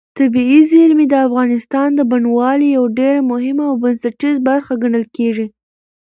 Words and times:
طبیعي 0.17 0.61
زیرمې 0.71 1.05
د 1.09 1.15
افغانستان 1.27 1.87
د 1.95 2.01
بڼوالۍ 2.11 2.67
یوه 2.77 2.89
ډېره 2.99 3.21
مهمه 3.31 3.63
او 3.69 3.75
بنسټیزه 3.83 4.43
برخه 4.49 4.73
ګڼل 4.83 5.05
کېږي. 5.15 5.47